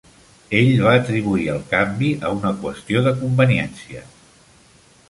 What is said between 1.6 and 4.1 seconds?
canvi a una qüestió de conveniència.